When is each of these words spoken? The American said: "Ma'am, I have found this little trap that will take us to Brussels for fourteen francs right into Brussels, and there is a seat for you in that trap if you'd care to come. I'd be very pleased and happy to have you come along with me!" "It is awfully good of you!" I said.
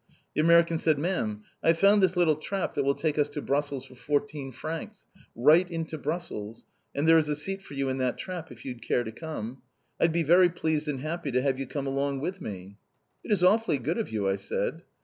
The 0.33 0.41
American 0.41 0.79
said: 0.79 0.97
"Ma'am, 0.97 1.43
I 1.61 1.67
have 1.67 1.79
found 1.79 2.01
this 2.01 2.17
little 2.17 2.37
trap 2.37 2.73
that 2.73 2.83
will 2.83 2.95
take 2.95 3.19
us 3.19 3.29
to 3.29 3.39
Brussels 3.39 3.85
for 3.85 3.93
fourteen 3.93 4.51
francs 4.51 5.05
right 5.35 5.69
into 5.69 5.95
Brussels, 5.99 6.65
and 6.95 7.07
there 7.07 7.19
is 7.19 7.29
a 7.29 7.35
seat 7.35 7.61
for 7.61 7.75
you 7.75 7.87
in 7.87 7.99
that 7.99 8.17
trap 8.17 8.51
if 8.51 8.65
you'd 8.65 8.81
care 8.81 9.03
to 9.03 9.11
come. 9.11 9.61
I'd 9.99 10.11
be 10.11 10.23
very 10.23 10.49
pleased 10.49 10.87
and 10.87 11.01
happy 11.01 11.31
to 11.31 11.41
have 11.43 11.59
you 11.59 11.67
come 11.67 11.85
along 11.85 12.19
with 12.19 12.41
me!" 12.41 12.79
"It 13.23 13.31
is 13.31 13.43
awfully 13.43 13.77
good 13.77 13.99
of 13.99 14.09
you!" 14.11 14.27
I 14.27 14.37
said. 14.37 14.81